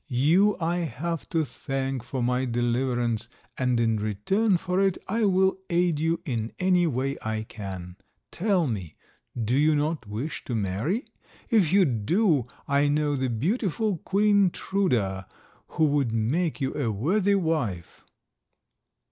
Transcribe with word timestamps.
You 0.09 0.57
I 0.59 0.77
have 0.77 1.29
to 1.29 1.45
thank 1.45 2.01
for 2.01 2.23
my 2.23 2.45
deliverance, 2.45 3.29
and 3.55 3.79
in 3.79 3.97
return 3.97 4.57
for 4.57 4.81
it 4.81 4.97
I 5.07 5.25
will 5.25 5.59
aid 5.69 5.99
you 5.99 6.21
in 6.25 6.53
any 6.57 6.87
way 6.87 7.17
I 7.21 7.43
can. 7.43 7.97
Tell 8.31 8.65
me, 8.65 8.95
do 9.39 9.53
you 9.53 9.75
not 9.75 10.07
wish 10.07 10.43
to 10.45 10.55
marry? 10.55 11.05
If 11.51 11.71
you 11.71 11.85
do, 11.85 12.47
I 12.67 12.87
know 12.87 13.15
the 13.15 13.29
beautiful 13.29 13.97
Queen 13.97 14.49
Truda, 14.49 15.27
who 15.67 15.85
would 15.85 16.11
make 16.11 16.59
you 16.59 16.73
a 16.73 16.91
worthy 16.91 17.35
wife." 17.35 18.03